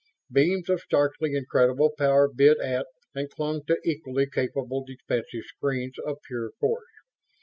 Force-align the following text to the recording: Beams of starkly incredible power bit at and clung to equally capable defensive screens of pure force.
Beams 0.31 0.67
of 0.67 0.81
starkly 0.81 1.35
incredible 1.35 1.91
power 1.95 2.27
bit 2.27 2.57
at 2.57 2.87
and 3.13 3.29
clung 3.29 3.63
to 3.65 3.77
equally 3.85 4.25
capable 4.25 4.83
defensive 4.83 5.43
screens 5.45 5.99
of 5.99 6.17
pure 6.27 6.53
force. 6.59 6.89